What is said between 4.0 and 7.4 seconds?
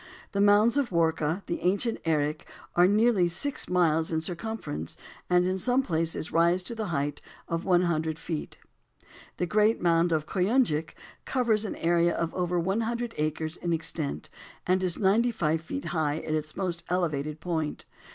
in circumference and in some places rise to the height